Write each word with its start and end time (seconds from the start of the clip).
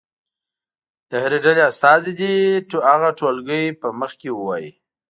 د 1.09 1.11
هرې 1.23 1.39
ډلې 1.45 1.61
استازی 1.71 2.11
دې 2.19 2.33
هغه 2.91 3.09
ټولګي 3.19 3.63
په 3.81 3.87
مخ 3.99 4.11
کې 4.21 4.29
ووایي. 4.33 4.71